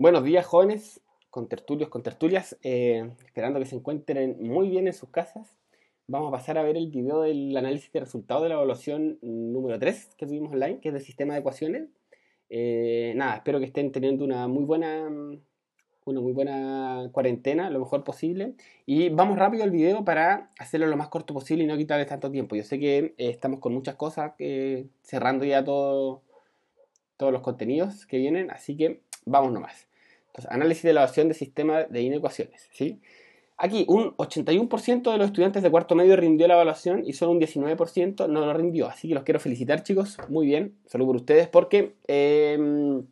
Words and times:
Buenos 0.00 0.24
días, 0.24 0.46
jóvenes, 0.46 1.02
con 1.28 1.46
tertulios, 1.46 1.90
con 1.90 2.02
tertulias, 2.02 2.56
eh, 2.62 3.10
esperando 3.26 3.60
que 3.60 3.66
se 3.66 3.76
encuentren 3.76 4.38
muy 4.40 4.70
bien 4.70 4.86
en 4.86 4.94
sus 4.94 5.10
casas. 5.10 5.58
Vamos 6.06 6.28
a 6.28 6.30
pasar 6.30 6.56
a 6.56 6.62
ver 6.62 6.78
el 6.78 6.88
video 6.88 7.20
del 7.20 7.54
análisis 7.54 7.92
de 7.92 8.00
resultados 8.00 8.44
de 8.44 8.48
la 8.48 8.54
evaluación 8.54 9.18
número 9.20 9.78
3 9.78 10.14
que 10.16 10.24
tuvimos 10.24 10.54
online, 10.54 10.80
que 10.80 10.88
es 10.88 10.94
del 10.94 11.02
sistema 11.02 11.34
de 11.34 11.40
ecuaciones. 11.40 11.90
Eh, 12.48 13.12
nada, 13.14 13.34
espero 13.34 13.58
que 13.58 13.66
estén 13.66 13.92
teniendo 13.92 14.24
una 14.24 14.48
muy 14.48 14.64
buena 14.64 15.06
una 16.06 16.20
muy 16.22 16.32
buena 16.32 17.10
cuarentena, 17.12 17.68
lo 17.68 17.80
mejor 17.80 18.02
posible. 18.02 18.54
Y 18.86 19.10
vamos 19.10 19.38
rápido 19.38 19.64
al 19.64 19.70
video 19.70 20.02
para 20.02 20.48
hacerlo 20.58 20.86
lo 20.86 20.96
más 20.96 21.08
corto 21.10 21.34
posible 21.34 21.64
y 21.64 21.66
no 21.66 21.76
quitarles 21.76 22.06
tanto 22.06 22.30
tiempo. 22.30 22.56
Yo 22.56 22.64
sé 22.64 22.78
que 22.78 22.96
eh, 22.96 23.14
estamos 23.18 23.60
con 23.60 23.74
muchas 23.74 23.96
cosas, 23.96 24.32
cerrando 25.02 25.44
ya 25.44 25.62
todo, 25.62 26.22
todos 27.18 27.34
los 27.34 27.42
contenidos 27.42 28.06
que 28.06 28.16
vienen, 28.16 28.50
así 28.50 28.78
que 28.78 29.02
vamos 29.26 29.52
nomás. 29.52 29.89
Entonces, 30.30 30.50
análisis 30.50 30.84
de 30.84 30.90
evaluación 30.90 31.28
de 31.28 31.34
sistema 31.34 31.84
de 31.84 32.02
inecuaciones. 32.02 32.68
¿sí? 32.72 33.00
Aquí, 33.56 33.84
un 33.88 34.16
81% 34.16 35.12
de 35.12 35.18
los 35.18 35.26
estudiantes 35.26 35.62
de 35.62 35.70
cuarto 35.70 35.94
medio 35.94 36.16
rindió 36.16 36.46
la 36.48 36.54
evaluación 36.54 37.02
y 37.04 37.12
solo 37.12 37.32
un 37.32 37.40
19% 37.40 38.28
no 38.28 38.46
lo 38.46 38.54
rindió. 38.54 38.88
Así 38.88 39.08
que 39.08 39.14
los 39.14 39.24
quiero 39.24 39.40
felicitar, 39.40 39.82
chicos. 39.82 40.16
Muy 40.28 40.46
bien. 40.46 40.76
Salud 40.86 41.06
por 41.06 41.16
ustedes 41.16 41.48
porque 41.48 41.94
em, 42.06 43.04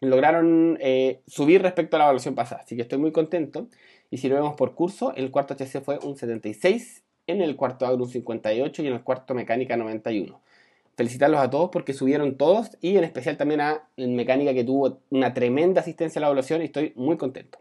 lograron 0.00 0.78
eh, 0.80 1.20
subir 1.26 1.60
respecto 1.60 1.96
a 1.96 1.98
la 1.98 2.04
evaluación 2.06 2.34
pasada. 2.34 2.62
Así 2.64 2.76
que 2.76 2.82
estoy 2.82 2.98
muy 2.98 3.12
contento. 3.12 3.68
Y 4.10 4.18
si 4.18 4.28
lo 4.28 4.36
vemos 4.36 4.54
por 4.54 4.74
curso, 4.74 5.12
el 5.16 5.30
cuarto 5.30 5.54
HC 5.54 5.82
fue 5.82 5.98
un 5.98 6.16
76, 6.16 7.02
en 7.26 7.42
el 7.42 7.56
cuarto 7.56 7.86
agro 7.86 8.04
un 8.04 8.10
58 8.10 8.82
y 8.82 8.86
en 8.86 8.94
el 8.94 9.02
cuarto 9.02 9.34
mecánica 9.34 9.76
91 9.76 10.40
felicitarlos 11.00 11.40
a 11.40 11.48
todos 11.48 11.70
porque 11.70 11.94
subieron 11.94 12.36
todos 12.36 12.76
y 12.82 12.98
en 12.98 13.04
especial 13.04 13.38
también 13.38 13.62
a 13.62 13.88
Mecánica 13.96 14.52
que 14.52 14.64
tuvo 14.64 15.00
una 15.08 15.32
tremenda 15.32 15.80
asistencia 15.80 16.18
a 16.18 16.20
la 16.20 16.26
evaluación 16.26 16.60
y 16.60 16.66
estoy 16.66 16.92
muy 16.94 17.16
contento. 17.16 17.58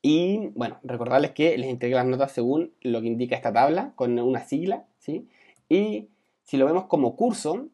Y 0.00 0.52
bueno, 0.54 0.78
recordarles 0.84 1.32
que 1.32 1.58
les 1.58 1.68
entregué 1.68 1.96
las 1.96 2.06
notas 2.06 2.30
según 2.30 2.74
lo 2.80 3.00
que 3.00 3.08
indica 3.08 3.34
esta 3.34 3.52
tabla 3.52 3.92
con 3.96 4.16
una 4.20 4.44
sigla, 4.44 4.86
¿sí? 5.00 5.26
Y 5.68 6.10
si 6.44 6.58
lo 6.58 6.66
vemos 6.66 6.84
como 6.84 7.16
curso, 7.16 7.66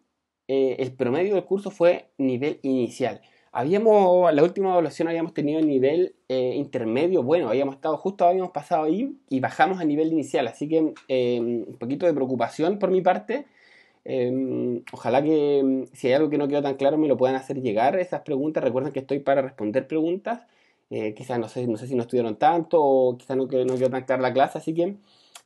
eh, 0.49 0.77
el 0.79 0.93
promedio 0.93 1.35
del 1.35 1.45
curso 1.45 1.71
fue 1.71 2.07
nivel 2.17 2.59
inicial. 2.63 3.21
Habíamos, 3.53 4.33
la 4.33 4.43
última 4.43 4.71
evaluación 4.71 5.09
habíamos 5.09 5.35
tenido 5.35 5.59
el 5.61 5.67
nivel 5.67 6.15
eh, 6.31 6.55
intermedio, 6.57 7.23
bueno, 7.23 7.51
habíamos 7.51 7.75
estado, 7.75 7.99
justo 7.99 8.25
habíamos 8.25 8.53
pasado 8.53 8.85
ahí 8.85 9.15
y 9.29 9.41
bajamos 9.41 9.79
a 9.79 9.85
nivel 9.85 10.11
inicial, 10.11 10.49
así 10.49 10.69
que 10.71 10.95
eh, 11.09 11.39
un 11.39 11.77
poquito 11.79 12.07
de 12.07 12.15
preocupación 12.15 12.79
por 12.79 12.91
mi 12.91 13.03
parte, 13.03 13.45
Em, 14.05 14.83
ojalá 14.93 15.23
que 15.23 15.59
em, 15.59 15.87
si 15.93 16.09
hay 16.09 16.15
algo 16.15 16.31
que 16.31 16.39
no 16.39 16.49
quedó 16.49 16.63
tan 16.63 16.77
claro 16.77 16.97
me 16.97 17.07
lo 17.09 17.17
puedan 17.17 17.37
hacer 17.37 17.61
llegar 17.61 17.99
esas 17.99 18.23
preguntas. 18.23 18.65
Recuerden 18.65 18.93
que 18.93 19.01
estoy 19.01 19.21
para 19.21 19.43
responder 19.43 19.87
preguntas. 19.87 20.43
Eh, 20.91 21.15
quizás 21.15 21.39
no 21.39 21.49
sé, 21.49 21.67
no 21.67 21.77
sé 21.77 21.87
si 21.87 21.95
no 21.95 22.03
estudiaron 22.03 22.37
tanto 22.37 22.83
o 22.83 23.17
quizás 23.17 23.37
no, 23.37 23.45
no 23.45 23.49
quedó 23.77 23.91
tan 23.91 24.05
clara 24.05 24.23
la 24.23 24.33
clase. 24.33 24.59
Así 24.59 24.75
que 24.75 24.97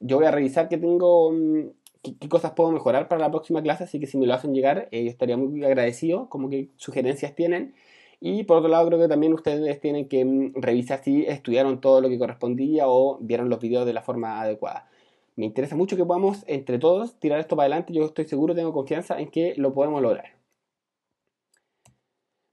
yo 0.00 0.16
voy 0.16 0.27
a 0.27 0.30
revisar 0.30 0.69
qué 0.69 0.78
tengo, 0.78 1.32
em, 1.32 1.72
qué, 2.02 2.28
cosas 2.28 2.52
puedo 2.52 2.70
mejorar 2.72 3.08
para 3.08 3.20
la 3.20 3.30
próxima 3.30 3.62
clase. 3.62 3.84
Así 3.84 4.00
que 4.00 4.06
si 4.06 4.19
me 4.19 4.27
lo 4.27 4.34
hacen 4.34 4.55
llegar, 4.55 4.88
eh, 4.92 5.05
yo 5.05 5.10
estaría 5.10 5.36
muy 5.36 5.64
agradecido. 5.64 6.28
Como 6.28 6.48
que 6.50 6.70
sugerencias 6.77 7.34
tienen. 7.34 7.75
Y 8.20 8.44
por 8.44 8.58
otro 8.58 8.69
lado, 8.70 8.86
creo 8.88 8.98
que 9.00 9.08
también 9.08 9.34
ustedes 9.34 9.80
tienen 9.80 10.08
que 10.08 10.52
revisar 10.55 11.02
si 11.02 11.25
estudiaron 11.27 11.80
todo 11.80 12.00
lo 12.00 12.08
que 12.08 12.19
correspondía 12.19 12.88
o 12.88 13.19
vieron 13.20 13.50
los 13.50 13.60
videos 13.60 13.86
de 13.86 13.92
la 13.92 14.02
forma 14.02 14.41
adecuada 14.41 14.88
me 15.37 15.47
interesa 15.47 15.77
mucho 15.77 15.97
que 15.97 16.05
podamos 16.05 16.45
entre 16.47 16.79
todos 16.79 17.19
tirar 17.19 17.41
esto 17.41 17.57
para 17.57 17.67
adelante. 17.67 17.93
Yo 17.93 18.05
estoy 18.05 18.27
seguro, 18.27 18.55
tengo 18.55 18.73
confianza 18.73 19.19
en 19.21 19.31
que 19.31 19.55
lo 19.57 19.75
podemos 19.75 20.01
lograr. 20.01 20.35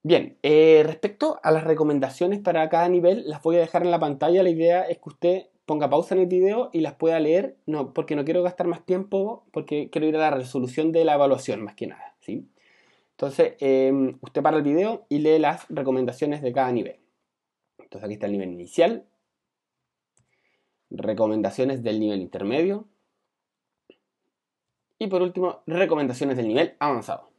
Bien, 0.04 0.38
eh, 0.42 0.82
respecto 0.84 1.40
a 1.44 1.52
las 1.52 1.64
recomendaciones 1.64 2.40
para 2.40 2.68
cada 2.70 2.90
nivel, 2.90 3.24
las 3.30 3.44
voy 3.44 3.58
a 3.58 3.60
dejar 3.60 3.84
en 3.84 3.92
la 3.92 4.00
pantalla. 4.00 4.42
La 4.42 4.50
idea 4.50 4.82
es 4.82 4.98
que 4.98 5.10
usted 5.10 5.46
ponga 5.68 5.92
pausa 5.92 6.16
en 6.16 6.22
el 6.22 6.28
video 6.28 6.72
y 6.74 6.82
las 6.82 6.96
pueda 6.96 7.20
leer, 7.20 7.56
no, 7.68 7.94
porque 7.94 8.16
no 8.16 8.26
quiero 8.26 8.42
gastar 8.42 8.66
más 8.66 8.84
tiempo, 8.84 9.46
porque 9.52 9.90
quiero 9.92 10.08
ir 10.08 10.16
a 10.16 10.20
la 10.20 10.32
resolución 10.32 10.92
de 10.92 11.06
la 11.06 11.14
evaluación 11.14 11.64
más 11.64 11.76
que 11.76 11.86
nada. 11.86 12.16
¿sí? 12.20 12.48
Entonces, 13.12 13.54
em, 13.60 14.18
usted 14.22 14.42
para 14.42 14.58
el 14.58 14.64
video 14.64 15.06
y 15.08 15.20
lee 15.20 15.38
las 15.38 15.68
recomendaciones 15.70 16.42
de 16.42 16.52
cada 16.52 16.72
nivel. 16.72 16.98
Entonces 17.78 18.04
aquí 18.06 18.14
está 18.14 18.26
el 18.26 18.32
nivel 18.32 18.50
inicial, 18.50 19.06
recomendaciones 20.92 21.84
del 21.84 22.00
nivel 22.00 22.22
intermedio 22.22 22.88
y 25.00 25.08
por 25.08 25.24
último, 25.24 25.64
recomendaciones 25.66 26.38
del 26.38 26.48
nivel 26.48 26.76
avanzado. 26.80 27.32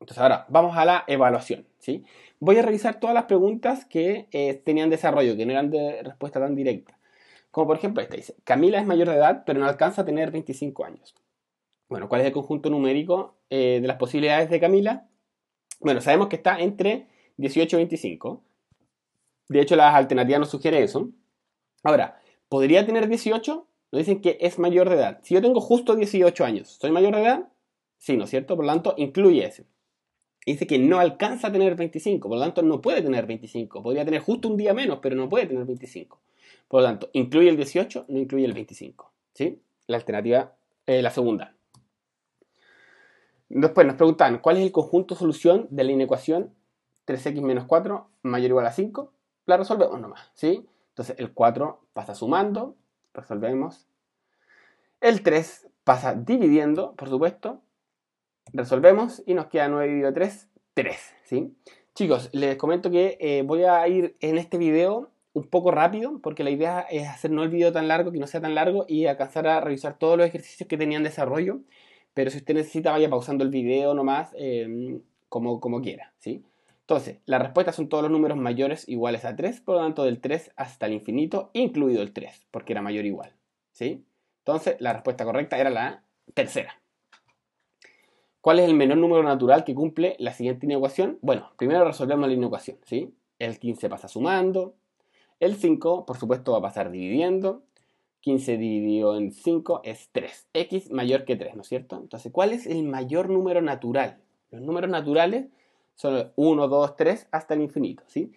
Entonces 0.00 0.22
ahora 0.22 0.46
vamos 0.48 0.76
a 0.76 0.84
la 0.84 1.04
evaluación. 1.06 1.66
¿sí? 1.78 2.04
Voy 2.40 2.56
a 2.56 2.62
revisar 2.62 3.00
todas 3.00 3.12
las 3.12 3.24
preguntas 3.24 3.84
que 3.84 4.28
eh, 4.32 4.54
tenían 4.64 4.88
desarrollo, 4.88 5.36
que 5.36 5.44
no 5.44 5.52
eran 5.52 5.70
de 5.70 6.02
respuesta 6.02 6.40
tan 6.40 6.54
directa. 6.54 6.98
Como 7.50 7.66
por 7.66 7.76
ejemplo 7.76 8.02
esta 8.02 8.16
dice, 8.16 8.34
Camila 8.44 8.78
es 8.78 8.86
mayor 8.86 9.08
de 9.08 9.16
edad 9.16 9.42
pero 9.44 9.60
no 9.60 9.66
alcanza 9.66 10.02
a 10.02 10.04
tener 10.04 10.30
25 10.30 10.84
años. 10.84 11.14
Bueno, 11.88 12.08
¿cuál 12.08 12.22
es 12.22 12.28
el 12.28 12.32
conjunto 12.32 12.70
numérico 12.70 13.36
eh, 13.50 13.80
de 13.80 13.86
las 13.86 13.98
posibilidades 13.98 14.48
de 14.48 14.58
Camila? 14.58 15.06
Bueno, 15.80 16.00
sabemos 16.00 16.28
que 16.28 16.36
está 16.36 16.58
entre 16.60 17.08
18 17.36 17.76
y 17.76 17.78
25. 17.78 18.42
De 19.48 19.60
hecho, 19.60 19.76
las 19.76 19.94
alternativas 19.94 20.40
nos 20.40 20.50
sugieren 20.50 20.82
eso. 20.82 21.10
Ahora, 21.82 22.18
podría 22.54 22.86
tener 22.86 23.08
18, 23.08 23.66
nos 23.90 23.98
dicen 23.98 24.20
que 24.20 24.38
es 24.40 24.60
mayor 24.60 24.88
de 24.88 24.94
edad. 24.94 25.18
Si 25.24 25.34
yo 25.34 25.42
tengo 25.42 25.60
justo 25.60 25.96
18 25.96 26.44
años, 26.44 26.68
¿soy 26.80 26.92
mayor 26.92 27.16
de 27.16 27.22
edad? 27.22 27.48
Sí, 27.98 28.16
¿no 28.16 28.24
es 28.24 28.30
cierto? 28.30 28.54
Por 28.54 28.64
lo 28.64 28.70
tanto, 28.70 28.94
incluye 28.96 29.44
ese. 29.44 29.66
Dice 30.46 30.64
que 30.64 30.78
no 30.78 31.00
alcanza 31.00 31.48
a 31.48 31.52
tener 31.52 31.74
25, 31.74 32.28
por 32.28 32.38
lo 32.38 32.44
tanto 32.44 32.62
no 32.62 32.80
puede 32.80 33.02
tener 33.02 33.26
25. 33.26 33.82
Podría 33.82 34.04
tener 34.04 34.20
justo 34.20 34.46
un 34.46 34.56
día 34.56 34.72
menos, 34.72 35.00
pero 35.02 35.16
no 35.16 35.28
puede 35.28 35.46
tener 35.46 35.64
25. 35.64 36.20
Por 36.68 36.82
lo 36.82 36.86
tanto, 36.86 37.10
incluye 37.12 37.48
el 37.48 37.56
18, 37.56 38.04
no 38.06 38.18
incluye 38.20 38.44
el 38.44 38.52
25. 38.52 39.10
¿Sí? 39.32 39.60
La 39.88 39.96
alternativa, 39.96 40.54
eh, 40.86 41.02
la 41.02 41.10
segunda. 41.10 41.56
Después 43.48 43.84
nos 43.84 43.96
preguntan, 43.96 44.38
¿cuál 44.38 44.58
es 44.58 44.62
el 44.62 44.70
conjunto 44.70 45.16
solución 45.16 45.66
de 45.70 45.82
la 45.82 45.90
inecuación 45.90 46.54
3x 47.04 47.42
menos 47.42 47.64
4 47.66 48.06
mayor 48.22 48.46
o 48.46 48.52
igual 48.52 48.66
a 48.66 48.70
5? 48.70 49.12
La 49.46 49.56
resolvemos 49.56 50.00
nomás, 50.00 50.30
¿sí? 50.34 50.68
Entonces 50.94 51.16
el 51.18 51.32
4 51.32 51.80
pasa 51.92 52.14
sumando, 52.14 52.76
resolvemos. 53.12 53.88
El 55.00 55.24
3 55.24 55.66
pasa 55.82 56.14
dividiendo, 56.14 56.94
por 56.94 57.08
supuesto. 57.08 57.62
Resolvemos 58.52 59.20
y 59.26 59.34
nos 59.34 59.46
queda 59.46 59.66
9 59.66 59.88
dividido 59.88 60.12
3, 60.12 60.48
3. 60.74 61.14
¿sí? 61.24 61.56
Chicos, 61.96 62.30
les 62.32 62.56
comento 62.56 62.92
que 62.92 63.18
eh, 63.18 63.42
voy 63.42 63.64
a 63.64 63.86
ir 63.88 64.16
en 64.20 64.38
este 64.38 64.56
video 64.56 65.10
un 65.32 65.48
poco 65.48 65.72
rápido, 65.72 66.20
porque 66.22 66.44
la 66.44 66.50
idea 66.50 66.82
es 66.82 67.08
hacer 67.08 67.32
no 67.32 67.42
el 67.42 67.48
video 67.48 67.72
tan 67.72 67.88
largo, 67.88 68.12
que 68.12 68.20
no 68.20 68.28
sea 68.28 68.40
tan 68.40 68.54
largo, 68.54 68.84
y 68.86 69.06
alcanzar 69.06 69.48
a 69.48 69.60
revisar 69.60 69.98
todos 69.98 70.16
los 70.16 70.28
ejercicios 70.28 70.68
que 70.68 70.78
tenían 70.78 71.02
desarrollo. 71.02 71.58
Pero 72.14 72.30
si 72.30 72.36
usted 72.38 72.54
necesita, 72.54 72.92
vaya 72.92 73.10
pausando 73.10 73.42
el 73.42 73.50
video 73.50 73.94
nomás, 73.94 74.32
eh, 74.38 75.00
como, 75.28 75.58
como 75.58 75.82
quiera, 75.82 76.12
¿sí? 76.18 76.44
Entonces, 76.86 77.20
las 77.24 77.40
respuestas 77.40 77.76
son 77.76 77.88
todos 77.88 78.02
los 78.02 78.12
números 78.12 78.36
mayores 78.36 78.86
iguales 78.88 79.24
a 79.24 79.34
3, 79.34 79.62
por 79.62 79.76
lo 79.76 79.80
tanto 79.80 80.04
del 80.04 80.20
3 80.20 80.52
hasta 80.56 80.84
el 80.84 80.92
infinito, 80.92 81.50
incluido 81.54 82.02
el 82.02 82.12
3, 82.12 82.46
porque 82.50 82.74
era 82.74 82.82
mayor 82.82 83.04
o 83.04 83.08
igual. 83.08 83.32
¿sí? 83.72 84.04
Entonces, 84.40 84.76
la 84.80 84.92
respuesta 84.92 85.24
correcta 85.24 85.56
era 85.56 85.70
la 85.70 86.04
tercera. 86.34 86.82
¿Cuál 88.42 88.58
es 88.58 88.68
el 88.68 88.74
menor 88.74 88.98
número 88.98 89.22
natural 89.22 89.64
que 89.64 89.74
cumple 89.74 90.14
la 90.18 90.34
siguiente 90.34 90.66
inecuación? 90.66 91.18
Bueno, 91.22 91.52
primero 91.56 91.86
resolvemos 91.86 92.28
la 92.28 92.34
inecuación. 92.34 92.76
¿sí? 92.84 93.14
El 93.38 93.58
15 93.58 93.88
pasa 93.88 94.06
sumando, 94.06 94.74
el 95.40 95.56
5, 95.56 96.04
por 96.04 96.18
supuesto, 96.18 96.52
va 96.52 96.58
a 96.58 96.62
pasar 96.62 96.90
dividiendo. 96.90 97.62
15 98.20 98.58
dividido 98.58 99.16
en 99.16 99.32
5 99.32 99.80
es 99.84 100.10
3. 100.12 100.48
X 100.52 100.90
mayor 100.90 101.24
que 101.24 101.36
3, 101.36 101.56
¿no 101.56 101.62
es 101.62 101.68
cierto? 101.68 101.96
Entonces, 101.96 102.30
¿cuál 102.30 102.52
es 102.52 102.66
el 102.66 102.84
mayor 102.84 103.30
número 103.30 103.62
natural? 103.62 104.18
Los 104.50 104.60
números 104.60 104.90
naturales 104.90 105.46
son 105.94 106.32
1, 106.36 106.68
2, 106.68 106.96
3 106.96 107.28
hasta 107.30 107.54
el 107.54 107.62
infinito, 107.62 108.02
¿sí? 108.06 108.32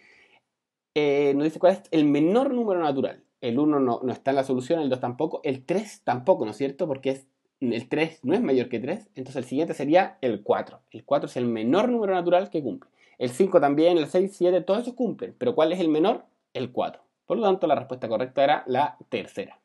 Eh, 0.95 1.33
nos 1.35 1.43
dice 1.43 1.59
cuál 1.59 1.73
es 1.73 1.83
el 1.91 2.05
menor 2.05 2.53
número 2.53 2.79
natural. 2.79 3.23
El 3.41 3.59
1 3.59 3.79
no, 3.79 4.01
está 4.09 4.31
en 4.31 4.37
la 4.37 4.43
solución, 4.43 4.79
el 4.79 4.89
2 4.89 4.99
tampoco, 4.99 5.41
el 5.43 5.63
3 5.63 6.01
tampoco, 6.03 6.45
¿no 6.45 6.51
es 6.51 6.57
cierto? 6.57 6.87
Porque 6.87 7.11
es, 7.11 7.27
el 7.59 7.87
3 7.87 8.21
no 8.23 8.33
es 8.33 8.41
mayor 8.41 8.67
que 8.67 8.79
3, 8.79 9.09
entonces 9.15 9.35
el 9.35 9.43
siguiente 9.43 9.73
sería 9.73 10.17
el 10.21 10.41
4. 10.41 10.79
El 10.91 11.05
4 11.05 11.27
es 11.27 11.37
el 11.37 11.45
menor 11.45 11.89
número 11.89 12.13
natural 12.13 12.49
que 12.49 12.63
cumple. 12.63 12.89
El 13.19 13.29
5 13.29 13.59
también, 13.59 13.97
el 13.97 14.07
6, 14.07 14.35
7, 14.35 14.61
todos 14.61 14.81
esos 14.81 14.93
cumplen. 14.93 15.35
Pero 15.37 15.55
¿cuál 15.55 15.71
es 15.71 15.79
el 15.79 15.89
menor? 15.89 16.25
El 16.53 16.71
4. 16.71 17.01
Por 17.25 17.37
lo 17.37 17.43
tanto, 17.43 17.67
la 17.67 17.75
respuesta 17.75 18.07
correcta 18.07 18.43
era 18.43 18.63
la 18.67 18.97
tercera. 19.09 19.59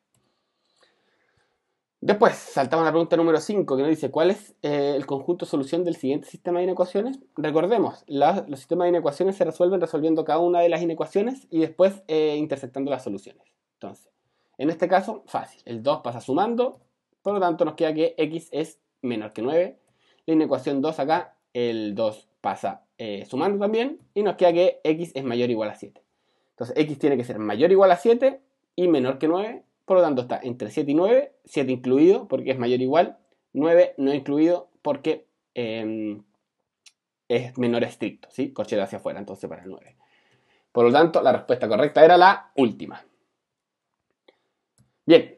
Después, 2.05 2.33
saltamos 2.33 2.83
a 2.83 2.87
la 2.87 2.91
pregunta 2.91 3.15
número 3.15 3.39
5, 3.39 3.77
que 3.77 3.81
nos 3.81 3.89
dice, 3.89 4.11
¿cuál 4.11 4.31
es 4.31 4.53
eh, 4.61 4.91
el 4.93 5.05
conjunto 5.05 5.45
solución 5.45 5.85
del 5.85 5.95
siguiente 5.95 6.27
sistema 6.27 6.59
de 6.59 6.65
inecuaciones? 6.65 7.21
Recordemos, 7.37 8.03
los 8.07 8.59
sistemas 8.59 8.87
de 8.87 8.89
inecuaciones 8.89 9.37
se 9.37 9.45
resuelven 9.45 9.79
resolviendo 9.79 10.25
cada 10.25 10.39
una 10.39 10.59
de 10.59 10.67
las 10.67 10.81
inecuaciones 10.81 11.47
y 11.49 11.59
después 11.59 12.03
eh, 12.09 12.35
intersectando 12.35 12.91
las 12.91 13.05
soluciones. 13.05 13.47
Entonces, 13.75 14.09
en 14.57 14.69
este 14.69 14.89
caso, 14.89 15.23
fácil. 15.27 15.61
El 15.63 15.81
2 15.81 16.01
pasa 16.01 16.19
sumando, 16.19 16.81
por 17.21 17.35
lo 17.35 17.39
tanto 17.39 17.63
nos 17.63 17.75
queda 17.75 17.93
que 17.93 18.15
x 18.17 18.49
es 18.51 18.81
menor 19.01 19.31
que 19.31 19.41
9. 19.41 19.79
La 20.25 20.33
inecuación 20.33 20.81
2 20.81 20.99
acá, 20.99 21.37
el 21.53 21.95
2 21.95 22.27
pasa 22.41 22.83
eh, 22.97 23.25
sumando 23.25 23.59
también 23.59 24.01
y 24.13 24.23
nos 24.23 24.35
queda 24.35 24.51
que 24.51 24.81
x 24.83 25.13
es 25.15 25.23
mayor 25.23 25.47
o 25.47 25.51
igual 25.53 25.69
a 25.69 25.75
7. 25.75 26.03
Entonces 26.49 26.75
x 26.77 26.99
tiene 26.99 27.15
que 27.15 27.23
ser 27.23 27.39
mayor 27.39 27.69
o 27.69 27.73
igual 27.73 27.91
a 27.91 27.95
7 27.95 28.41
y 28.75 28.89
menor 28.89 29.19
que 29.19 29.29
9, 29.29 29.63
por 29.85 29.97
lo 29.97 30.03
tanto 30.03 30.23
está 30.23 30.39
entre 30.43 30.69
7 30.69 30.91
y 30.91 30.95
9, 30.95 31.33
7 31.45 31.71
incluido 31.71 32.27
porque 32.27 32.51
es 32.51 32.59
mayor 32.59 32.79
o 32.79 32.83
igual, 32.83 33.17
9 33.53 33.95
no 33.97 34.13
incluido 34.13 34.69
porque 34.81 35.27
em, 35.53 36.23
es 37.27 37.57
menor 37.57 37.83
estricto, 37.83 38.29
¿sí? 38.31 38.51
Corchete 38.53 38.81
hacia 38.81 38.97
afuera, 38.97 39.19
entonces 39.19 39.49
para 39.49 39.63
el 39.63 39.69
9. 39.69 39.95
Por 40.71 40.85
lo 40.85 40.91
tanto, 40.91 41.21
la 41.21 41.31
respuesta 41.31 41.67
correcta 41.67 42.03
era 42.03 42.17
la 42.17 42.51
última. 42.55 43.03
Bien, 45.05 45.37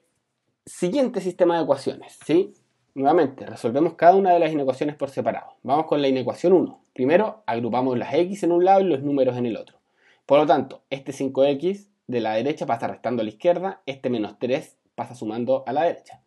siguiente 0.65 1.21
sistema 1.21 1.57
de 1.57 1.63
ecuaciones, 1.63 2.17
¿sí? 2.25 2.53
Nuevamente, 2.93 3.45
resolvemos 3.45 3.95
cada 3.95 4.15
una 4.15 4.31
de 4.31 4.39
las 4.39 4.51
inecuaciones 4.51 4.95
por 4.95 5.09
separado. 5.09 5.55
Vamos 5.63 5.85
con 5.87 6.01
la 6.01 6.07
inecuación 6.07 6.53
1. 6.53 6.81
Primero, 6.93 7.43
agrupamos 7.45 7.97
las 7.97 8.13
x 8.13 8.43
en 8.43 8.53
un 8.53 8.63
lado 8.63 8.79
y 8.81 8.85
los 8.85 9.01
números 9.01 9.35
en 9.35 9.47
el 9.47 9.57
otro. 9.57 9.79
Por 10.25 10.39
lo 10.39 10.45
tanto, 10.45 10.83
este 10.89 11.11
5x 11.11 11.89
de 12.07 12.19
la 12.21 12.33
derecha 12.33 12.65
pasa 12.65 12.87
restando 12.87 13.21
a 13.21 13.23
la 13.23 13.29
izquierda, 13.29 13.81
este 13.85 14.09
menos 14.09 14.37
3 14.39 14.77
pasa 14.95 15.15
sumando 15.15 15.63
a 15.67 15.73
la 15.73 15.83
derecha. 15.83 16.21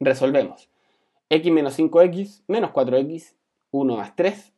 Resolvemos. 0.00 0.68
x 1.28 1.52
menos 1.52 1.78
5x 1.78 2.42
menos 2.46 2.70
4x, 2.72 3.34
1 3.70 3.96
más 3.96 4.16
3, 4.16 4.52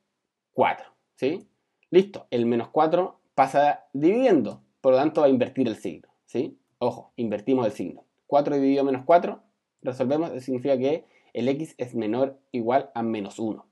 4. 0.53 0.87
¿Sí? 1.17 1.47
Listo, 1.91 2.27
el 2.31 2.47
menos 2.47 2.69
4 2.69 3.21
pasa 3.35 3.87
dividiendo, 3.93 4.63
por 4.81 4.93
lo 4.93 4.99
tanto 4.99 5.21
va 5.21 5.29
a 5.29 5.31
invertir 5.31 5.69
el 5.69 5.77
signo. 5.77 6.09
¿Sí? 6.25 6.59
Ojo, 6.79 7.13
invertimos 7.17 7.67
el 7.67 7.73
signo. 7.73 8.05
4 8.27 8.57
dividido 8.57 8.85
menos 8.85 9.03
4, 9.05 9.41
resolvemos, 9.83 10.43
significa 10.43 10.77
que 10.77 11.05
el 11.33 11.49
x 11.49 11.75
es 11.79 11.95
menor 11.95 12.39
o 12.39 12.41
igual 12.53 12.91
a 12.95 13.03
menos 13.03 13.39
1. 13.39 13.67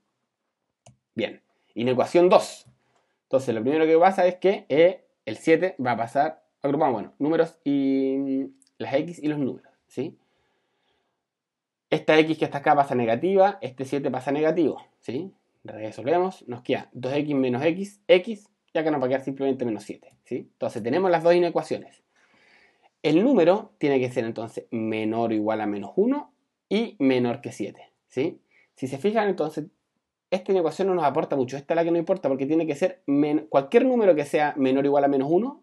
Bien, 1.15 1.41
inecuación 1.75 2.29
2. 2.29 2.65
Entonces, 3.23 3.55
lo 3.55 3.61
primero 3.61 3.85
que 3.85 3.97
pasa 3.97 4.25
es 4.27 4.35
que 4.35 4.65
eh, 4.69 5.05
el 5.25 5.37
7 5.37 5.75
va 5.83 5.91
a 5.91 5.97
pasar, 5.97 6.42
agrupamos, 6.63 6.93
bueno, 6.93 7.13
números 7.19 7.59
y 7.63 8.49
las 8.77 8.93
x 8.95 9.19
y 9.21 9.27
los 9.27 9.37
números, 9.37 9.71
¿sí? 9.87 10.17
Esta 11.89 12.17
x 12.17 12.37
que 12.37 12.45
está 12.45 12.57
acá 12.59 12.75
pasa 12.75 12.95
negativa, 12.95 13.59
este 13.61 13.85
7 13.85 14.09
pasa 14.09 14.31
negativo, 14.31 14.81
¿sí? 14.99 15.31
Resolvemos, 15.63 16.47
nos 16.47 16.63
queda 16.63 16.89
2x 16.93 17.35
menos 17.35 17.63
x, 17.63 18.01
x, 18.07 18.49
y 18.73 18.77
acá 18.79 18.89
nos 18.89 18.99
va 18.99 19.05
a 19.05 19.09
quedar 19.09 19.23
simplemente 19.23 19.63
menos 19.65 19.83
7, 19.83 20.09
¿sí? 20.23 20.49
Entonces, 20.53 20.81
tenemos 20.81 21.11
las 21.11 21.23
dos 21.23 21.35
inecuaciones. 21.35 22.03
El 23.03 23.21
número 23.21 23.73
tiene 23.77 23.99
que 23.99 24.09
ser 24.09 24.23
entonces 24.23 24.65
menor 24.71 25.31
o 25.31 25.33
igual 25.33 25.59
a 25.59 25.67
menos 25.67 25.91
1 25.97 26.33
y 26.69 26.95
menor 26.99 27.41
que 27.41 27.51
7. 27.51 27.91
¿sí? 28.07 28.39
Si 28.75 28.87
se 28.87 28.97
fijan, 28.97 29.27
entonces, 29.27 29.65
esta 30.31 30.51
inecuación 30.51 30.87
no 30.87 30.95
nos 30.95 31.03
aporta 31.03 31.35
mucho. 31.35 31.57
Esta 31.57 31.73
es 31.73 31.75
la 31.75 31.83
que 31.83 31.91
no 31.91 31.97
importa 31.97 32.29
porque 32.29 32.45
tiene 32.45 32.65
que 32.65 32.75
ser 32.75 33.03
cualquier 33.49 33.85
número 33.85 34.15
que 34.15 34.25
sea 34.25 34.53
menor 34.57 34.85
o 34.85 34.87
igual 34.87 35.03
a 35.03 35.09
menos 35.09 35.27
1, 35.29 35.62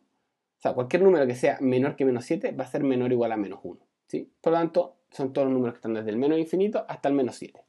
o 0.61 0.62
sea, 0.62 0.75
cualquier 0.75 1.03
número 1.03 1.27
que 1.27 1.35
sea 1.35 1.57
menor 1.61 1.97
que 1.97 2.05
menos 2.05 2.25
7 2.27 2.53
va 2.53 2.65
a 2.65 2.67
ser 2.67 2.85
menor 2.85 3.11
o 3.11 3.15
igual 3.15 3.33
a 3.33 3.37
menos 3.37 3.61
1. 3.62 3.81
¿sí? 4.07 4.31
Por 4.41 4.53
lo 4.53 4.59
tanto, 4.59 4.97
son 5.11 5.33
todos 5.33 5.47
los 5.47 5.55
números 5.55 5.75
que 5.75 5.79
están 5.79 5.95
desde 5.95 6.11
el 6.11 6.19
menos 6.19 6.39
infinito 6.39 6.85
hasta 6.87 7.09
el 7.09 7.15
menos 7.15 7.37
7. 7.37 7.65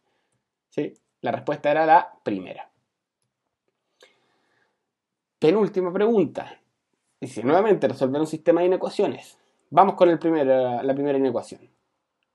¿sí? 0.69 0.93
La 1.21 1.31
respuesta 1.31 1.71
era 1.71 1.85
la 1.85 2.13
primera. 2.23 2.69
Penúltima 5.39 5.91
pregunta. 5.91 6.59
Dice, 7.19 7.43
nuevamente 7.43 7.87
resolver 7.87 8.21
un 8.21 8.27
sistema 8.27 8.61
de 8.61 8.67
inecuaciones. 8.67 9.37
Vamos 9.69 9.95
con 9.95 10.09
el 10.09 10.15
la 10.15 10.93
primera 10.93 11.17
inecuación 11.17 11.71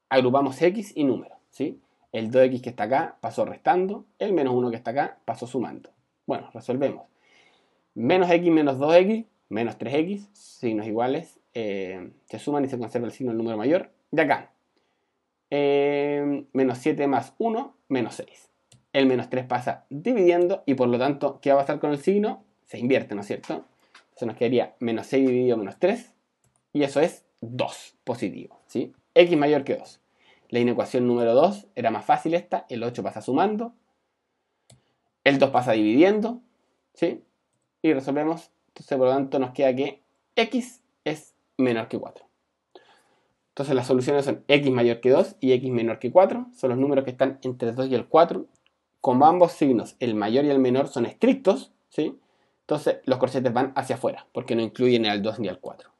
agrupamos 0.08 0.60
x 0.60 0.92
y 0.94 1.04
números, 1.04 1.38
¿sí? 1.50 1.80
El 2.12 2.30
2x 2.30 2.62
que 2.62 2.70
está 2.70 2.84
acá 2.84 3.18
pasó 3.20 3.44
restando, 3.44 4.06
el 4.18 4.32
menos 4.32 4.54
1 4.54 4.70
que 4.70 4.76
está 4.76 4.92
acá 4.92 5.18
pasó 5.24 5.46
sumando. 5.46 5.90
Bueno, 6.26 6.50
resolvemos. 6.52 7.06
Menos 7.94 8.30
x 8.30 8.50
menos 8.50 8.78
2x, 8.78 9.26
menos 9.48 9.78
3x, 9.78 10.28
signos 10.32 10.86
iguales, 10.86 11.40
eh, 11.54 12.10
se 12.26 12.38
suman 12.38 12.64
y 12.64 12.68
se 12.68 12.78
conserva 12.78 13.06
el 13.06 13.12
signo 13.12 13.32
del 13.32 13.38
número 13.38 13.56
mayor. 13.56 13.90
De 14.10 14.22
acá, 14.22 14.52
eh, 15.50 16.46
menos 16.52 16.78
7 16.78 17.06
más 17.06 17.34
1, 17.38 17.76
menos 17.88 18.14
6. 18.14 18.50
El 18.92 19.06
menos 19.06 19.28
3 19.28 19.46
pasa 19.46 19.84
dividiendo 19.90 20.62
y 20.66 20.74
por 20.74 20.88
lo 20.88 20.98
tanto, 20.98 21.40
¿qué 21.40 21.50
va 21.52 21.60
a 21.60 21.64
pasar 21.64 21.80
con 21.80 21.90
el 21.90 21.98
signo? 21.98 22.44
Se 22.64 22.78
invierte, 22.78 23.14
¿no 23.14 23.20
es 23.20 23.26
cierto? 23.26 23.64
Entonces 24.08 24.26
nos 24.28 24.36
quedaría 24.36 24.74
menos 24.80 25.06
6 25.06 25.26
dividido 25.26 25.56
menos 25.56 25.78
3 25.78 26.12
y 26.72 26.82
eso 26.82 27.00
es 27.00 27.24
2 27.40 27.96
positivo, 28.04 28.60
¿sí? 28.66 28.92
x 29.14 29.36
mayor 29.36 29.64
que 29.64 29.76
2. 29.76 30.00
La 30.50 30.60
inecuación 30.60 31.06
número 31.06 31.34
2 31.34 31.66
era 31.74 31.90
más 31.90 32.04
fácil 32.04 32.34
esta, 32.34 32.66
el 32.68 32.82
8 32.82 33.02
pasa 33.02 33.20
sumando, 33.20 33.74
el 35.24 35.38
2 35.38 35.50
pasa 35.50 35.72
dividiendo, 35.72 36.40
¿sí? 36.94 37.24
Y 37.82 37.92
resolvemos, 37.92 38.50
entonces 38.76 38.98
por 38.98 39.06
lo 39.06 39.14
tanto 39.14 39.38
nos 39.38 39.52
queda 39.52 39.74
que 39.74 40.02
x 40.36 40.82
es 41.04 41.34
menor 41.56 41.88
que 41.88 41.98
4. 41.98 42.26
Entonces 43.48 43.74
las 43.74 43.86
soluciones 43.86 44.26
son 44.26 44.44
x 44.48 44.70
mayor 44.70 45.00
que 45.00 45.08
2 45.08 45.36
y 45.40 45.52
x 45.52 45.70
menor 45.70 45.98
que 45.98 46.12
4, 46.12 46.48
son 46.54 46.70
los 46.70 46.78
números 46.78 47.04
que 47.04 47.10
están 47.10 47.38
entre 47.42 47.70
el 47.70 47.74
2 47.74 47.88
y 47.88 47.94
el 47.94 48.06
4. 48.06 48.44
Como 49.00 49.24
ambos 49.24 49.52
signos, 49.52 49.96
el 49.98 50.14
mayor 50.14 50.44
y 50.44 50.50
el 50.50 50.58
menor, 50.58 50.88
son 50.88 51.06
estrictos, 51.06 51.72
¿sí? 51.88 52.18
Entonces 52.60 52.98
los 53.06 53.18
corchetes 53.18 53.52
van 53.54 53.72
hacia 53.76 53.96
afuera, 53.96 54.26
porque 54.32 54.54
no 54.54 54.60
incluyen 54.60 55.06
el 55.06 55.22
2 55.22 55.38
ni 55.38 55.48
el 55.48 55.58
4. 55.58 55.90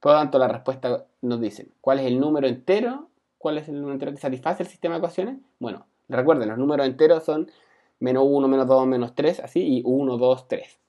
Por 0.00 0.12
lo 0.12 0.18
tanto, 0.18 0.38
la 0.38 0.48
respuesta 0.48 1.06
nos 1.20 1.40
dice 1.40 1.68
cuál 1.82 2.00
es 2.00 2.06
el 2.06 2.18
número 2.18 2.46
entero, 2.46 3.10
cuál 3.36 3.58
es 3.58 3.68
el 3.68 3.74
número 3.74 3.92
entero 3.92 4.12
que 4.12 4.18
satisface 4.18 4.62
el 4.62 4.68
sistema 4.70 4.94
de 4.94 4.98
ecuaciones. 5.00 5.36
Bueno, 5.58 5.86
recuerden, 6.08 6.48
los 6.48 6.56
números 6.56 6.86
enteros 6.86 7.22
son 7.22 7.50
menos 7.98 8.24
1, 8.26 8.48
menos 8.48 8.66
2, 8.66 8.86
menos 8.86 9.14
3, 9.14 9.40
así, 9.40 9.78
y 9.78 9.82
1, 9.84 10.16
2, 10.16 10.48
3. 10.48 10.83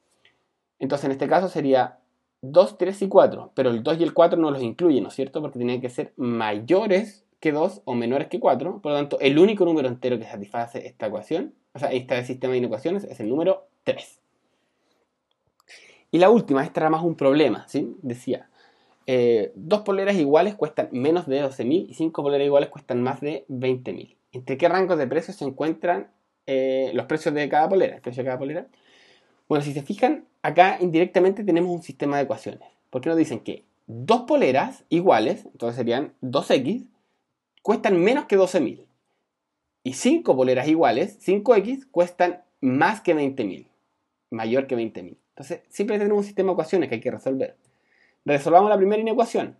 Entonces, 0.79 1.05
en 1.05 1.11
este 1.11 1.27
caso 1.27 1.49
sería 1.49 1.99
2, 2.41 2.77
3 2.77 3.01
y 3.03 3.07
4, 3.07 3.51
pero 3.55 3.69
el 3.69 3.83
2 3.83 3.99
y 3.99 4.03
el 4.03 4.13
4 4.13 4.39
no 4.39 4.51
los 4.51 4.61
incluyen, 4.61 5.03
¿no 5.03 5.09
es 5.09 5.15
cierto? 5.15 5.41
Porque 5.41 5.59
tienen 5.59 5.81
que 5.81 5.89
ser 5.89 6.13
mayores 6.17 7.25
que 7.39 7.51
2 7.51 7.81
o 7.85 7.95
menores 7.95 8.27
que 8.27 8.39
4. 8.39 8.81
Por 8.81 8.91
lo 8.91 8.97
tanto, 8.97 9.19
el 9.19 9.37
único 9.39 9.65
número 9.65 9.87
entero 9.87 10.17
que 10.17 10.25
satisface 10.25 10.85
esta 10.87 11.07
ecuación, 11.07 11.53
o 11.73 11.79
sea, 11.79 11.91
este 11.91 12.23
sistema 12.25 12.53
de 12.53 12.59
inecuaciones, 12.59 13.03
es 13.03 13.19
el 13.19 13.29
número 13.29 13.67
3. 13.83 14.19
Y 16.11 16.19
la 16.19 16.29
última, 16.29 16.63
esta 16.63 16.81
era 16.81 16.89
más 16.89 17.03
un 17.03 17.15
problema, 17.15 17.67
¿sí? 17.67 17.97
Decía, 18.01 18.49
eh, 19.07 19.51
dos 19.55 19.81
poleras 19.81 20.15
iguales 20.15 20.55
cuestan 20.55 20.89
menos 20.91 21.27
de 21.27 21.43
12.000 21.43 21.87
y 21.89 21.93
cinco 21.93 22.23
poleras 22.23 22.45
iguales 22.45 22.69
cuestan 22.69 23.03
más 23.03 23.21
de 23.21 23.45
20.000. 23.49 24.15
¿Entre 24.31 24.57
qué 24.57 24.67
rangos 24.67 24.97
de 24.97 25.07
precios 25.07 25.37
se 25.37 25.45
encuentran 25.45 26.09
eh, 26.47 26.91
los 26.93 27.05
precios 27.05 27.33
de 27.35 27.47
cada 27.49 27.69
polera? 27.69 27.95
El 27.95 28.01
precio 28.01 28.23
de 28.23 28.27
cada 28.27 28.39
polera. 28.39 28.67
Bueno, 29.47 29.63
si 29.63 29.73
se 29.73 29.83
fijan, 29.83 30.25
acá 30.41 30.77
indirectamente 30.79 31.43
tenemos 31.43 31.71
un 31.71 31.83
sistema 31.83 32.17
de 32.17 32.23
ecuaciones. 32.23 32.67
Porque 32.89 33.09
nos 33.09 33.17
dicen 33.17 33.39
que 33.39 33.63
dos 33.87 34.21
poleras 34.21 34.83
iguales, 34.89 35.45
entonces 35.45 35.75
serían 35.75 36.13
2x, 36.21 36.87
cuestan 37.61 38.01
menos 38.01 38.25
que 38.25 38.37
12.000. 38.37 38.85
Y 39.83 39.93
cinco 39.93 40.35
poleras 40.35 40.67
iguales, 40.67 41.19
5x, 41.25 41.87
cuestan 41.91 42.41
más 42.59 43.01
que 43.01 43.15
20.000. 43.15 43.67
Mayor 44.31 44.65
que 44.65 44.75
20.000. 44.75 45.17
Entonces, 45.29 45.61
siempre 45.69 45.99
tenemos 45.99 46.19
un 46.19 46.23
sistema 46.23 46.49
de 46.49 46.53
ecuaciones 46.53 46.89
que 46.89 46.95
hay 46.95 47.01
que 47.01 47.11
resolver. 47.11 47.55
Resolvamos 48.23 48.69
la 48.69 48.77
primera 48.77 49.01
inecuación. 49.01 49.57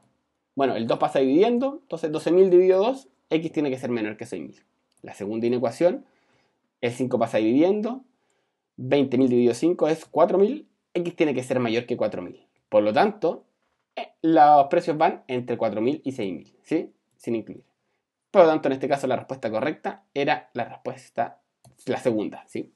Bueno, 0.55 0.75
el 0.75 0.87
2 0.87 0.97
pasa 0.97 1.19
dividiendo, 1.19 1.79
entonces 1.83 2.11
12.000 2.11 2.49
dividido 2.49 2.79
2, 2.79 3.07
x 3.29 3.51
tiene 3.51 3.69
que 3.69 3.77
ser 3.77 3.91
menor 3.91 4.17
que 4.17 4.25
6.000. 4.25 4.63
La 5.03 5.13
segunda 5.13 5.45
inecuación, 5.45 6.05
el 6.81 6.91
5 6.91 7.19
pasa 7.19 7.37
dividiendo, 7.37 8.03
20.000 8.77 9.27
dividido 9.27 9.53
5 9.53 9.87
es 9.87 10.11
4.000, 10.11 10.65
x 10.93 11.15
tiene 11.15 11.33
que 11.33 11.43
ser 11.43 11.59
mayor 11.59 11.85
que 11.85 11.97
4.000. 11.97 12.45
Por 12.69 12.83
lo 12.83 12.93
tanto, 12.93 13.45
eh, 13.95 14.09
los 14.21 14.67
precios 14.67 14.97
van 14.97 15.23
entre 15.27 15.57
4.000 15.57 16.01
y 16.03 16.11
6.000, 16.11 16.55
¿sí? 16.61 16.91
Sin 17.17 17.35
incluir. 17.35 17.65
Por 18.31 18.43
lo 18.43 18.49
tanto, 18.49 18.67
en 18.67 18.73
este 18.73 18.89
caso 18.89 19.07
la 19.07 19.15
respuesta 19.15 19.49
correcta 19.49 20.03
era 20.13 20.49
la 20.53 20.65
respuesta, 20.65 21.39
la 21.85 21.99
segunda, 21.99 22.43
¿sí? 22.47 22.73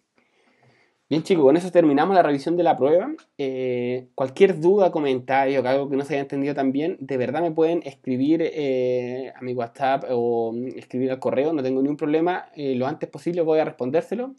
Bien 1.10 1.24
chicos, 1.24 1.44
con 1.44 1.58
eso 1.58 1.72
terminamos 1.72 2.14
la 2.16 2.22
revisión 2.22 2.56
de 2.56 2.62
la 2.62 2.78
prueba. 2.78 3.12
Eh, 3.40 4.10
cualquier 4.14 4.60
duda, 4.60 4.92
comentario, 4.92 5.68
algo 5.68 5.90
que 5.90 5.98
no 5.98 6.06
se 6.06 6.14
haya 6.14 6.22
entendido 6.22 6.54
también, 6.54 6.98
de 7.00 7.18
verdad 7.18 7.42
me 7.42 7.50
pueden 7.50 7.82
escribir 7.84 8.44
eh, 8.44 9.34
a 9.36 9.42
mi 9.42 9.54
WhatsApp 9.54 10.04
o 10.12 10.54
escribir 10.76 11.10
al 11.10 11.18
correo, 11.18 11.52
no 11.52 11.64
tengo 11.64 11.82
ningún 11.82 11.98
problema. 11.98 12.50
Eh, 12.56 12.76
lo 12.76 12.86
antes 12.86 13.10
posible 13.10 13.42
voy 13.42 13.58
a 13.58 13.66
respondérselo. 13.66 14.36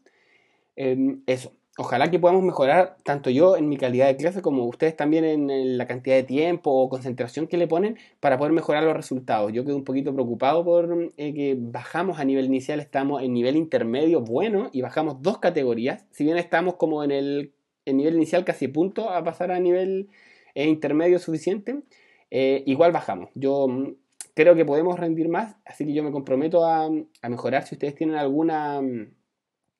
Eso. 0.76 1.52
Ojalá 1.78 2.10
que 2.10 2.18
podamos 2.18 2.42
mejorar 2.42 2.98
tanto 3.04 3.30
yo 3.30 3.56
en 3.56 3.68
mi 3.70 3.78
calidad 3.78 4.08
de 4.08 4.16
clase 4.16 4.42
como 4.42 4.66
ustedes 4.66 4.94
también 4.96 5.24
en, 5.24 5.78
la 5.78 5.86
cantidad 5.86 6.16
de 6.16 6.24
tiempo 6.24 6.70
o 6.70 6.90
concentración 6.90 7.46
que 7.46 7.56
le 7.56 7.68
ponen 7.68 7.96
para 8.20 8.36
poder 8.36 8.52
mejorar 8.52 8.82
los 8.82 8.94
resultados. 8.94 9.50
Yo 9.52 9.64
quedo 9.64 9.76
un 9.76 9.84
poquito 9.84 10.12
preocupado 10.12 10.62
por 10.62 11.10
eh, 11.16 11.32
que 11.32 11.56
bajamos 11.58 12.18
a 12.18 12.24
nivel 12.24 12.44
inicial, 12.44 12.80
estamos 12.80 13.22
en 13.22 13.32
nivel 13.32 13.56
intermedio 13.56 14.20
bueno 14.20 14.68
y 14.72 14.82
bajamos 14.82 15.22
dos 15.22 15.38
categorías. 15.38 16.04
Si 16.10 16.22
bien 16.22 16.36
estamos 16.36 16.74
como 16.74 17.02
en 17.02 17.12
el 17.12 17.54
nivel 17.86 18.16
inicial 18.16 18.44
casi 18.44 18.68
punto 18.68 19.08
a 19.08 19.24
pasar 19.24 19.50
a 19.50 19.58
nivel 19.58 20.10
eh, 20.54 20.68
intermedio 20.68 21.18
suficiente, 21.18 21.80
eh, 22.30 22.62
igual 22.66 22.92
bajamos. 22.92 23.30
Yo 23.34 23.68
mm, 23.68 23.94
creo 24.34 24.54
que 24.54 24.66
podemos 24.66 24.98
rendir 24.98 25.30
más, 25.30 25.56
así 25.64 25.86
que 25.86 25.94
yo 25.94 26.02
me 26.02 26.12
comprometo 26.12 26.66
a, 26.66 26.90
a 27.22 27.28
mejorar 27.30 27.66
si 27.66 27.76
ustedes 27.76 27.94
tienen 27.94 28.16
alguna 28.16 28.82
mm, 28.82 29.19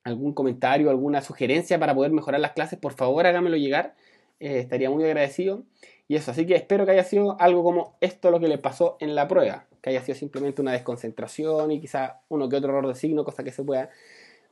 algún 0.04 0.32
comentario, 0.32 0.90
alguna 0.90 1.20
sugerencia 1.22 1.78
para 1.78 1.94
poder 1.94 2.12
mejorar 2.12 2.40
las 2.40 2.52
clases, 2.52 2.78
por 2.78 2.92
favor 2.94 3.26
hágamelo 3.26 3.56
llegar. 3.56 3.94
Eh, 4.40 4.58
estaría 4.58 4.90
muy 4.90 5.04
agradecido. 5.04 5.64
Y 6.08 6.16
eso, 6.16 6.30
así 6.30 6.46
que 6.46 6.56
espero 6.56 6.84
que 6.86 6.92
haya 6.92 7.04
sido 7.04 7.40
algo 7.40 7.62
como 7.62 7.96
esto 8.00 8.30
lo 8.30 8.40
que 8.40 8.48
le 8.48 8.58
pasó 8.58 8.96
en 9.00 9.14
la 9.14 9.28
prueba, 9.28 9.66
que 9.80 9.90
haya 9.90 10.02
sido 10.02 10.16
simplemente 10.16 10.60
una 10.60 10.72
desconcentración 10.72 11.70
y 11.70 11.80
quizá 11.80 12.22
uno 12.28 12.48
que 12.48 12.56
otro 12.56 12.70
error 12.70 12.88
de 12.88 12.94
signo, 12.94 13.24
cosa 13.24 13.44
que 13.44 13.52
se 13.52 13.62
pueda 13.62 13.90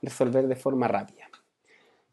resolver 0.01 0.47
de 0.47 0.55
forma 0.55 0.87
rápida. 0.87 1.29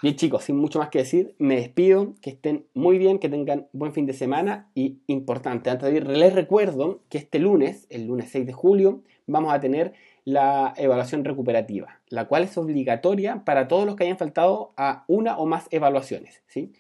Bien 0.03 0.15
chicos, 0.17 0.45
sin 0.45 0.57
mucho 0.57 0.79
más 0.79 0.91
que 0.91 0.99
decir, 0.99 1.35
me 1.39 1.57
despido, 1.57 2.15
que 2.21 2.31
estén 2.31 2.67
muy 2.75 2.99
bien, 2.99 3.19
que 3.19 3.31
tengan 3.31 3.69
buen 3.73 3.93
fin 3.95 4.05
de 4.05 4.13
semana 4.13 4.69
y 4.75 4.99
importante, 5.07 5.71
antes 5.71 5.91
de 5.91 5.97
ir, 5.97 6.07
les 6.07 6.35
recuerdo 6.35 7.01
que 7.09 7.17
este 7.17 7.39
lunes, 7.39 7.87
el 7.89 8.07
lunes 8.07 8.29
6 8.31 8.47
de 8.47 8.53
julio, 8.53 9.03
vamos 9.27 9.55
a 9.55 9.61
tener 9.61 9.95
la 10.27 10.75
evaluación 10.77 11.25
recuperativa, 11.25 12.01
la 12.09 12.27
cual 12.27 12.43
es 12.43 12.59
obligatoria 12.59 13.45
para 13.45 13.69
todos 13.69 13.87
los 13.87 13.95
que 13.95 14.05
hayan 14.05 14.19
faltado 14.19 14.75
a 14.77 15.05
una 15.07 15.39
o 15.39 15.47
más 15.47 15.69
evaluaciones. 15.71 16.43
¿sí? 16.49 16.73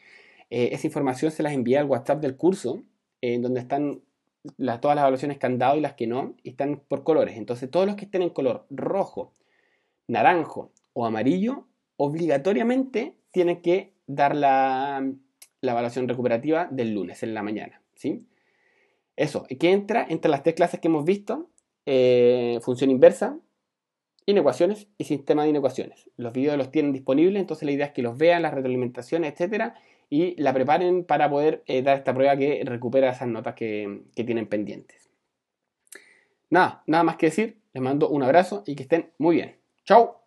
Eh, 0.50 0.70
esa 0.72 0.88
información 0.88 1.30
se 1.30 1.44
las 1.44 1.52
envía 1.52 1.78
al 1.78 1.86
WhatsApp 1.86 2.20
del 2.20 2.36
curso, 2.36 2.82
en 3.20 3.42
donde 3.42 3.60
están 3.60 4.00
todas 4.80 4.96
las 4.96 5.02
evaluaciones 5.02 5.38
que 5.38 5.46
han 5.46 5.58
dado 5.58 5.76
y 5.76 5.80
las 5.80 5.94
que 5.94 6.08
no, 6.08 6.34
y 6.42 6.50
están 6.50 6.82
por 6.88 7.04
colores. 7.04 7.36
Entonces 7.36 7.70
todos 7.70 7.86
los 7.86 7.94
que 7.94 8.06
estén 8.06 8.22
en 8.22 8.30
color 8.30 8.66
rojo, 8.68 9.32
naranjo 10.08 10.72
o 10.92 11.06
amarillo 11.06 11.68
obligatoriamente 11.96 13.14
tiene 13.30 13.60
que 13.60 13.92
dar 14.08 14.34
la, 14.34 15.08
evaluación 15.62 16.08
recuperativa 16.08 16.68
del 16.70 16.94
lunes 16.94 17.22
en 17.22 17.32
la 17.32 17.44
mañana. 17.44 17.80
¿sí? 17.94 18.26
Eso, 19.14 19.46
¿qué 19.60 19.70
entra? 19.70 20.04
Entre 20.08 20.30
las 20.30 20.42
tres 20.42 20.56
clases 20.56 20.80
que 20.80 20.88
hemos 20.88 21.04
visto, 21.04 21.48
eh, 21.86 22.58
función 22.62 22.90
inversa, 22.90 23.38
inecuaciones 24.26 24.88
y 24.98 25.04
sistema 25.04 25.44
de 25.44 25.50
inecuaciones. 25.50 26.10
Los 26.16 26.32
videos 26.32 26.58
los 26.58 26.70
tienen 26.70 26.92
disponibles, 26.92 27.40
entonces 27.40 27.64
la 27.64 27.72
idea 27.72 27.86
es 27.86 27.92
que 27.92 28.02
los 28.02 28.18
vean, 28.18 28.42
las 28.42 28.52
retroalimentaciones, 28.52 29.32
etcétera, 29.32 29.74
y 30.10 30.40
la 30.40 30.52
preparen 30.52 31.04
para 31.04 31.30
poder 31.30 31.62
eh, 31.66 31.82
dar 31.82 31.96
esta 31.96 32.12
prueba 32.12 32.36
que 32.36 32.62
recupera 32.64 33.10
esas 33.10 33.28
notas 33.28 33.54
que, 33.54 34.02
que 34.14 34.24
tienen 34.24 34.46
pendientes. 34.46 35.10
Nada, 36.50 36.82
nada 36.86 37.04
más 37.04 37.16
que 37.16 37.26
decir, 37.26 37.58
les 37.72 37.82
mando 37.82 38.08
un 38.08 38.22
abrazo 38.22 38.62
y 38.66 38.76
que 38.76 38.82
estén 38.82 39.12
muy 39.18 39.36
bien. 39.36 39.56
¡Chao! 39.84 40.25